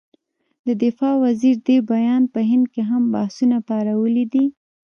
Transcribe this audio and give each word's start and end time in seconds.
د 0.67 0.69
دفاع 0.83 1.13
وزیر 1.23 1.55
دې 1.67 1.77
بیان 1.91 2.23
په 2.33 2.39
هند 2.49 2.65
کې 2.73 2.81
هم 2.89 3.03
بحثونه 3.13 3.57
پارولي 3.67 4.25
دي. 4.33 4.45